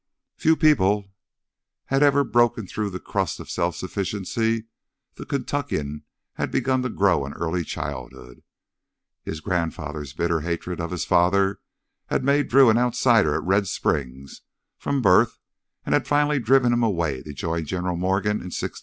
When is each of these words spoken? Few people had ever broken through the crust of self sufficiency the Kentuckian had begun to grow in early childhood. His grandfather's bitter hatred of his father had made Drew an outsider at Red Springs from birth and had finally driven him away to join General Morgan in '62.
Few 0.35 0.55
people 0.55 1.11
had 1.85 2.01
ever 2.01 2.23
broken 2.23 2.65
through 2.65 2.89
the 2.89 2.99
crust 2.99 3.39
of 3.39 3.51
self 3.51 3.75
sufficiency 3.75 4.65
the 5.13 5.27
Kentuckian 5.27 6.05
had 6.33 6.49
begun 6.49 6.81
to 6.81 6.89
grow 6.89 7.23
in 7.23 7.33
early 7.33 7.63
childhood. 7.63 8.41
His 9.21 9.41
grandfather's 9.41 10.13
bitter 10.13 10.39
hatred 10.39 10.81
of 10.81 10.89
his 10.89 11.05
father 11.05 11.59
had 12.07 12.23
made 12.23 12.47
Drew 12.47 12.71
an 12.71 12.79
outsider 12.79 13.35
at 13.35 13.43
Red 13.43 13.67
Springs 13.67 14.41
from 14.75 15.03
birth 15.03 15.37
and 15.85 15.93
had 15.93 16.07
finally 16.07 16.39
driven 16.39 16.73
him 16.73 16.81
away 16.81 17.21
to 17.21 17.31
join 17.31 17.65
General 17.67 17.95
Morgan 17.95 18.41
in 18.41 18.49
'62. 18.49 18.79